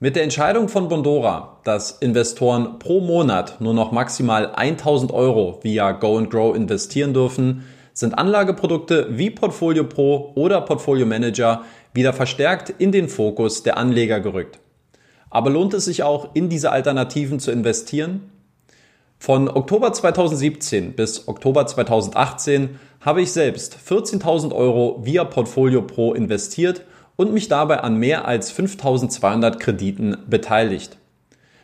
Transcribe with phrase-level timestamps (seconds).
[0.00, 5.90] Mit der Entscheidung von Bondora, dass Investoren pro Monat nur noch maximal 1000 Euro via
[5.90, 11.64] Go and Grow investieren dürfen, sind Anlageprodukte wie Portfolio Pro oder Portfolio Manager
[11.94, 14.60] wieder verstärkt in den Fokus der Anleger gerückt.
[15.30, 18.30] Aber lohnt es sich auch, in diese Alternativen zu investieren?
[19.18, 26.82] Von Oktober 2017 bis Oktober 2018 habe ich selbst 14.000 Euro via Portfolio Pro investiert
[27.18, 30.98] und mich dabei an mehr als 5200 Krediten beteiligt.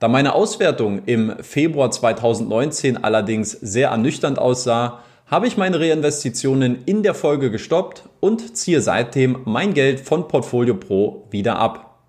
[0.00, 7.04] Da meine Auswertung im Februar 2019 allerdings sehr ernüchternd aussah, habe ich meine Reinvestitionen in
[7.04, 12.00] der Folge gestoppt und ziehe seitdem mein Geld von Portfolio Pro wieder ab.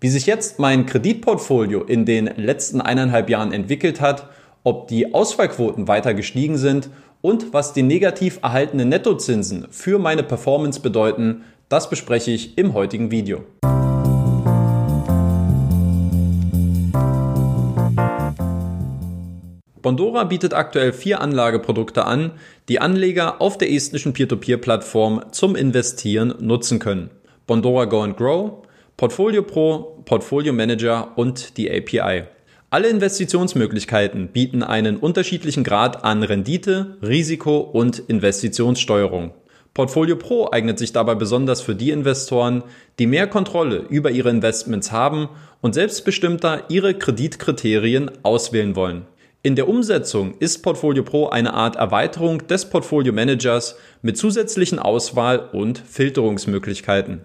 [0.00, 4.28] Wie sich jetzt mein Kreditportfolio in den letzten eineinhalb Jahren entwickelt hat,
[4.62, 6.88] ob die Ausfallquoten weiter gestiegen sind
[7.20, 13.10] und was die negativ erhaltenen Nettozinsen für meine Performance bedeuten, das bespreche ich im heutigen
[13.12, 13.44] Video.
[19.80, 22.32] Bondora bietet aktuell vier Anlageprodukte an,
[22.68, 27.10] die Anleger auf der estnischen Peer-to-Peer-Plattform zum Investieren nutzen können.
[27.46, 32.24] Bondora Go and Grow, Portfolio Pro, Portfolio Manager und die API.
[32.68, 39.32] Alle Investitionsmöglichkeiten bieten einen unterschiedlichen Grad an Rendite, Risiko und Investitionssteuerung.
[39.80, 42.64] Portfolio Pro eignet sich dabei besonders für die Investoren,
[42.98, 45.30] die mehr Kontrolle über ihre Investments haben
[45.62, 49.06] und selbstbestimmter ihre Kreditkriterien auswählen wollen.
[49.42, 55.48] In der Umsetzung ist Portfolio Pro eine Art Erweiterung des Portfolio Managers mit zusätzlichen Auswahl-
[55.50, 57.22] und Filterungsmöglichkeiten.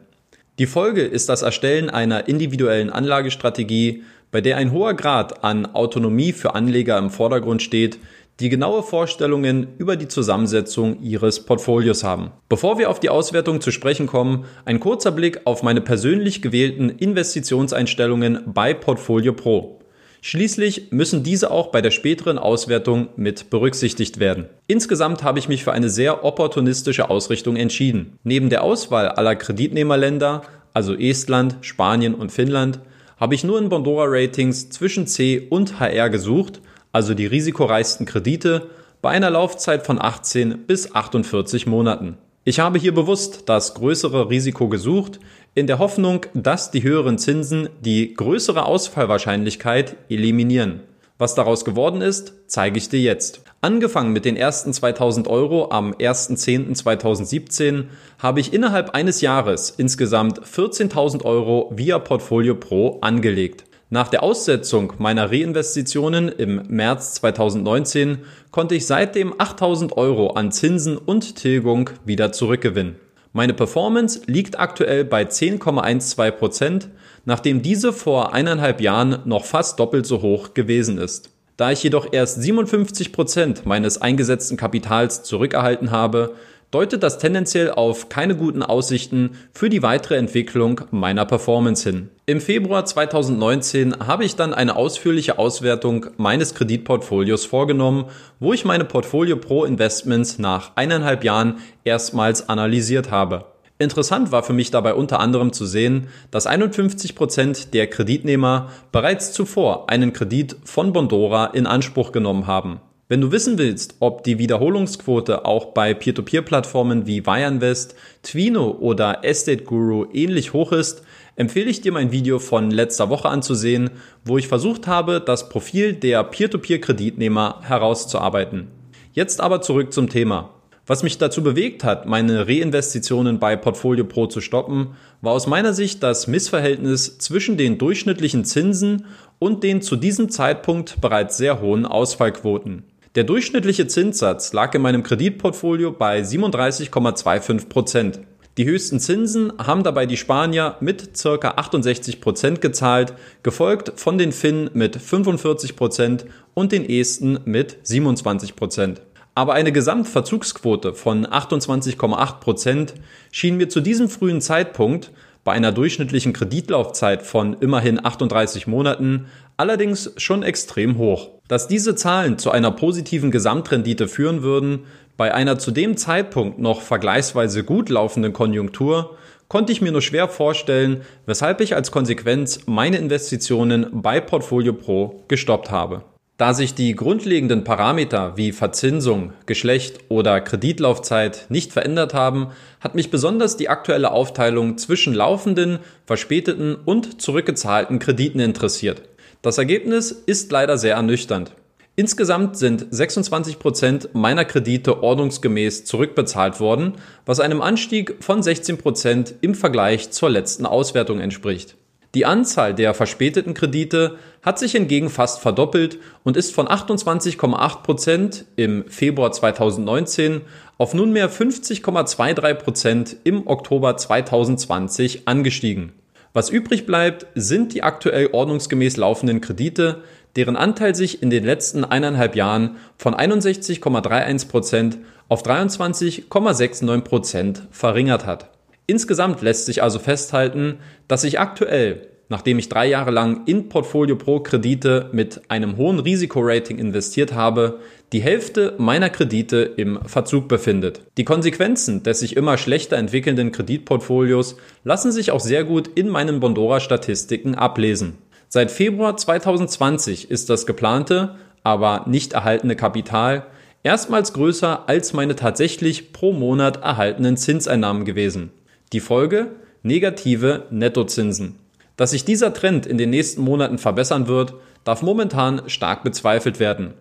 [0.57, 6.31] Die Folge ist das Erstellen einer individuellen Anlagestrategie, bei der ein hoher Grad an Autonomie
[6.31, 7.99] für Anleger im Vordergrund steht,
[8.39, 12.31] die genaue Vorstellungen über die Zusammensetzung Ihres Portfolios haben.
[12.49, 16.89] Bevor wir auf die Auswertung zu sprechen kommen, ein kurzer Blick auf meine persönlich gewählten
[16.89, 19.79] Investitionseinstellungen bei Portfolio Pro.
[20.21, 24.47] Schließlich müssen diese auch bei der späteren Auswertung mit berücksichtigt werden.
[24.65, 28.17] Insgesamt habe ich mich für eine sehr opportunistische Ausrichtung entschieden.
[28.23, 30.41] Neben der Auswahl aller Kreditnehmerländer,
[30.73, 32.79] also Estland, Spanien und Finnland,
[33.17, 36.59] habe ich nur in Bondora Ratings zwischen C und HR gesucht
[36.95, 38.69] also die risikoreichsten Kredite,
[39.01, 42.17] bei einer Laufzeit von 18 bis 48 Monaten.
[42.45, 45.19] Ich habe hier bewusst das größere Risiko gesucht,
[45.55, 50.83] in der Hoffnung, dass die höheren Zinsen die größere Ausfallwahrscheinlichkeit eliminieren.
[51.17, 53.41] Was daraus geworden ist, zeige ich dir jetzt.
[53.59, 57.87] Angefangen mit den ersten 2000 Euro am 1.10.2017
[58.19, 63.65] habe ich innerhalb eines Jahres insgesamt 14.000 Euro via Portfolio Pro angelegt.
[63.95, 70.97] Nach der Aussetzung meiner Reinvestitionen im März 2019 konnte ich seitdem 8000 Euro an Zinsen
[70.97, 72.97] und Tilgung wieder zurückgewinnen.
[73.31, 76.89] Meine Performance liegt aktuell bei 10,12 Prozent,
[77.23, 81.29] nachdem diese vor eineinhalb Jahren noch fast doppelt so hoch gewesen ist.
[81.55, 86.35] Da ich jedoch erst 57 Prozent meines eingesetzten Kapitals zurückerhalten habe,
[86.71, 92.09] deutet das tendenziell auf keine guten Aussichten für die weitere Entwicklung meiner Performance hin.
[92.25, 98.05] Im Februar 2019 habe ich dann eine ausführliche Auswertung meines Kreditportfolios vorgenommen,
[98.39, 103.45] wo ich meine Portfolio Pro Investments nach eineinhalb Jahren erstmals analysiert habe.
[103.77, 109.33] Interessant war für mich dabei unter anderem zu sehen, dass 51 Prozent der Kreditnehmer bereits
[109.33, 112.79] zuvor einen Kredit von Bondora in Anspruch genommen haben.
[113.07, 117.93] Wenn du wissen willst, ob die Wiederholungsquote auch bei Peer-to-Peer-Plattformen wie Wireinvest,
[118.23, 121.03] Twino oder Estate Guru ähnlich hoch ist,
[121.35, 123.91] empfehle ich dir mein Video von letzter Woche anzusehen,
[124.23, 128.69] wo ich versucht habe, das Profil der Peer-to-Peer-Kreditnehmer herauszuarbeiten.
[129.13, 130.49] Jetzt aber zurück zum Thema.
[130.87, 135.73] Was mich dazu bewegt hat, meine Reinvestitionen bei Portfolio Pro zu stoppen, war aus meiner
[135.73, 139.05] Sicht das Missverhältnis zwischen den durchschnittlichen Zinsen
[139.37, 142.83] und den zu diesem Zeitpunkt bereits sehr hohen Ausfallquoten.
[143.15, 148.19] Der durchschnittliche Zinssatz lag in meinem Kreditportfolio bei 37,25 Prozent.
[148.57, 154.33] Die höchsten Zinsen haben dabei die Spanier mit circa 68 Prozent gezahlt, gefolgt von den
[154.33, 159.01] Finnen mit 45 Prozent und den Esten mit 27 Prozent.
[159.33, 162.95] Aber eine Gesamtverzugsquote von 28,8 Prozent
[163.31, 165.11] schien mir zu diesem frühen Zeitpunkt
[165.45, 169.27] bei einer durchschnittlichen Kreditlaufzeit von immerhin 38 Monaten
[169.57, 171.29] allerdings schon extrem hoch.
[171.47, 174.85] Dass diese Zahlen zu einer positiven Gesamtrendite führen würden,
[175.17, 180.27] bei einer zu dem Zeitpunkt noch vergleichsweise gut laufenden Konjunktur, konnte ich mir nur schwer
[180.27, 186.03] vorstellen, weshalb ich als Konsequenz meine Investitionen bei Portfolio Pro gestoppt habe.
[186.37, 192.47] Da sich die grundlegenden Parameter wie Verzinsung, Geschlecht oder Kreditlaufzeit nicht verändert haben,
[192.81, 199.03] hat mich besonders die aktuelle Aufteilung zwischen laufenden, verspäteten und zurückgezahlten Krediten interessiert.
[199.41, 201.53] Das Ergebnis ist leider sehr ernüchternd.
[201.95, 206.95] Insgesamt sind 26 Prozent meiner Kredite ordnungsgemäß zurückbezahlt worden,
[207.25, 211.77] was einem Anstieg von 16 Prozent im Vergleich zur letzten Auswertung entspricht.
[212.15, 218.45] Die Anzahl der verspäteten Kredite hat sich hingegen fast verdoppelt und ist von 28,8 Prozent
[218.55, 220.41] im Februar 2019
[220.77, 225.91] auf nunmehr 50,23 Prozent im Oktober 2020 angestiegen.
[226.31, 230.03] Was übrig bleibt, sind die aktuell ordnungsgemäß laufenden Kredite,
[230.37, 234.97] deren Anteil sich in den letzten eineinhalb Jahren von 61,31 Prozent
[235.27, 238.54] auf 23,69 Prozent verringert hat.
[238.87, 240.77] Insgesamt lässt sich also festhalten,
[241.07, 245.99] dass ich aktuell, nachdem ich drei Jahre lang in Portfolio Pro Kredite mit einem hohen
[245.99, 247.79] Risikorating investiert habe,
[248.13, 251.01] die Hälfte meiner Kredite im Verzug befindet.
[251.17, 256.39] Die Konsequenzen des sich immer schlechter entwickelnden Kreditportfolios lassen sich auch sehr gut in meinen
[256.39, 258.19] Bondora-Statistiken ablesen.
[258.49, 263.47] Seit Februar 2020 ist das geplante, aber nicht erhaltene Kapital
[263.81, 268.51] erstmals größer als meine tatsächlich pro Monat erhaltenen Zinseinnahmen gewesen.
[268.95, 269.47] Die Folge?
[269.83, 271.59] Negative Nettozinsen.
[271.97, 274.53] Dass sich dieser Trend in den nächsten Monaten verbessern wird,
[274.85, 276.93] darf momentan stark bezweifelt werden.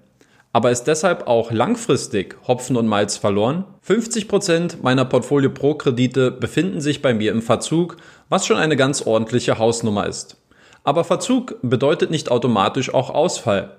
[0.52, 3.64] Aber ist deshalb auch langfristig Hopfen und Malz verloren?
[3.82, 7.96] 50 Prozent meiner Portfolio Pro Kredite befinden sich bei mir im Verzug,
[8.29, 10.37] was schon eine ganz ordentliche Hausnummer ist.
[10.82, 13.76] Aber Verzug bedeutet nicht automatisch auch Ausfall.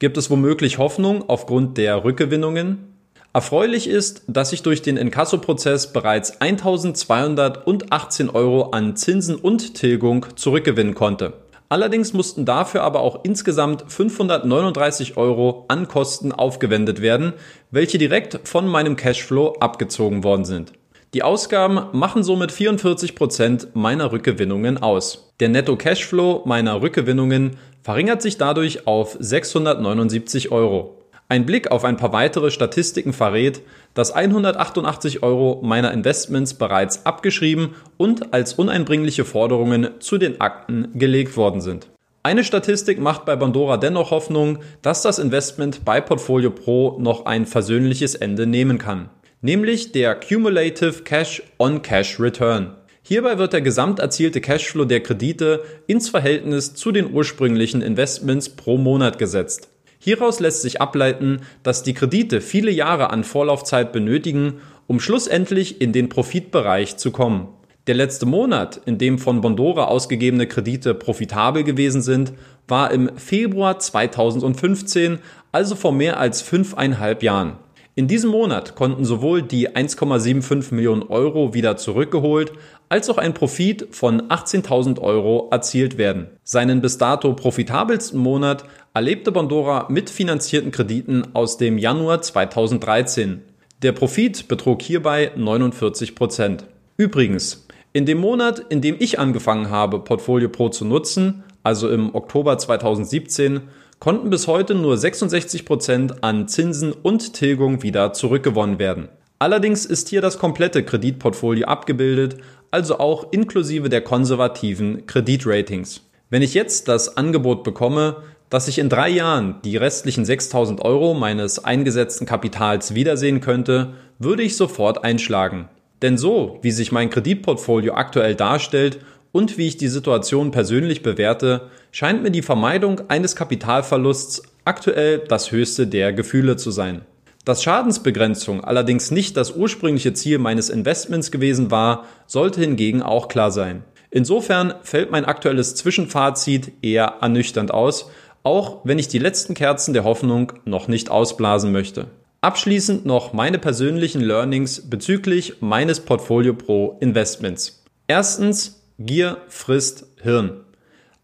[0.00, 2.91] Gibt es womöglich Hoffnung aufgrund der Rückgewinnungen?
[3.34, 10.94] Erfreulich ist, dass ich durch den Inkasso-Prozess bereits 1218 Euro an Zinsen und Tilgung zurückgewinnen
[10.94, 11.32] konnte.
[11.70, 17.32] Allerdings mussten dafür aber auch insgesamt 539 Euro an Kosten aufgewendet werden,
[17.70, 20.74] welche direkt von meinem Cashflow abgezogen worden sind.
[21.14, 25.32] Die Ausgaben machen somit 44 Prozent meiner Rückgewinnungen aus.
[25.40, 31.01] Der Netto-Cashflow meiner Rückgewinnungen verringert sich dadurch auf 679 Euro.
[31.32, 33.62] Ein Blick auf ein paar weitere Statistiken verrät,
[33.94, 41.38] dass 188 Euro meiner Investments bereits abgeschrieben und als uneinbringliche Forderungen zu den Akten gelegt
[41.38, 41.88] worden sind.
[42.22, 47.46] Eine Statistik macht bei Bandora dennoch Hoffnung, dass das Investment bei Portfolio Pro noch ein
[47.46, 49.08] versöhnliches Ende nehmen kann,
[49.40, 52.74] nämlich der Cumulative Cash on Cash Return.
[53.00, 58.76] Hierbei wird der gesamt erzielte Cashflow der Kredite ins Verhältnis zu den ursprünglichen Investments pro
[58.76, 59.71] Monat gesetzt.
[60.04, 64.54] Hieraus lässt sich ableiten, dass die Kredite viele Jahre an Vorlaufzeit benötigen,
[64.88, 67.46] um schlussendlich in den Profitbereich zu kommen.
[67.86, 72.32] Der letzte Monat, in dem von Bondora ausgegebene Kredite profitabel gewesen sind,
[72.66, 75.20] war im Februar 2015,
[75.52, 77.58] also vor mehr als fünfeinhalb Jahren.
[77.94, 82.52] In diesem Monat konnten sowohl die 1,75 Millionen Euro wieder zurückgeholt,
[82.88, 86.28] als auch ein Profit von 18.000 Euro erzielt werden.
[86.42, 93.42] Seinen bis dato profitabelsten Monat erlebte Bondora mit finanzierten Krediten aus dem Januar 2013.
[93.82, 96.64] Der Profit betrug hierbei 49 Prozent.
[96.96, 102.14] Übrigens, in dem Monat, in dem ich angefangen habe, Portfolio Pro zu nutzen, also im
[102.14, 103.60] Oktober 2017,
[104.02, 109.08] konnten bis heute nur 66 Prozent an Zinsen und Tilgung wieder zurückgewonnen werden.
[109.38, 112.38] Allerdings ist hier das komplette Kreditportfolio abgebildet,
[112.72, 116.00] also auch inklusive der konservativen Kreditratings.
[116.30, 118.16] Wenn ich jetzt das Angebot bekomme,
[118.50, 124.42] dass ich in drei Jahren die restlichen 6000 Euro meines eingesetzten Kapitals wiedersehen könnte, würde
[124.42, 125.68] ich sofort einschlagen.
[126.02, 128.98] Denn so, wie sich mein Kreditportfolio aktuell darstellt
[129.32, 135.50] und wie ich die Situation persönlich bewerte, scheint mir die Vermeidung eines Kapitalverlusts aktuell das
[135.50, 137.02] höchste der Gefühle zu sein.
[137.44, 143.50] Dass Schadensbegrenzung allerdings nicht das ursprüngliche Ziel meines Investments gewesen war, sollte hingegen auch klar
[143.50, 143.82] sein.
[144.10, 148.10] Insofern fällt mein aktuelles Zwischenfazit eher ernüchternd aus,
[148.44, 152.06] auch wenn ich die letzten Kerzen der Hoffnung noch nicht ausblasen möchte.
[152.42, 157.84] Abschließend noch meine persönlichen Learnings bezüglich meines Portfolio Pro Investments.
[158.06, 160.60] Erstens, Gier frisst Hirn.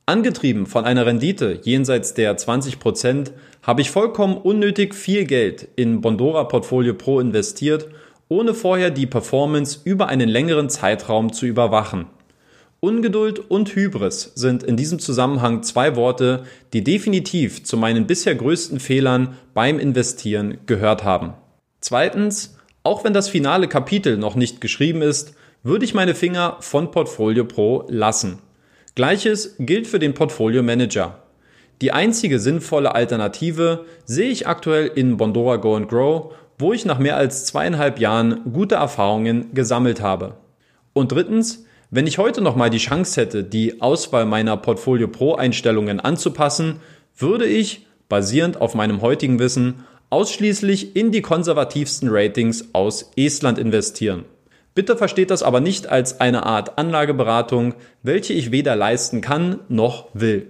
[0.07, 3.33] Angetrieben von einer Rendite jenseits der 20 Prozent
[3.63, 7.89] habe ich vollkommen unnötig viel Geld in Bondora Portfolio Pro investiert,
[8.29, 12.07] ohne vorher die Performance über einen längeren Zeitraum zu überwachen.
[12.81, 18.81] Ungeduld und Hybris sind in diesem Zusammenhang zwei Worte, die definitiv zu meinen bisher größten
[18.81, 21.35] Fehlern beim Investieren gehört haben.
[21.81, 26.91] Zweitens, auch wenn das finale Kapitel noch nicht geschrieben ist, würde ich meine Finger von
[26.91, 28.39] Portfolio Pro lassen.
[28.95, 31.23] Gleiches gilt für den Portfolio Manager.
[31.81, 36.99] Die einzige sinnvolle Alternative sehe ich aktuell in Bondora Go and Grow, wo ich nach
[36.99, 40.35] mehr als zweieinhalb Jahren gute Erfahrungen gesammelt habe.
[40.93, 46.01] Und drittens, wenn ich heute nochmal die Chance hätte, die Auswahl meiner Portfolio Pro Einstellungen
[46.01, 46.81] anzupassen,
[47.17, 54.25] würde ich, basierend auf meinem heutigen Wissen, ausschließlich in die konservativsten Ratings aus Estland investieren.
[54.75, 60.09] Bitte versteht das aber nicht als eine Art Anlageberatung, welche ich weder leisten kann noch
[60.15, 60.47] will.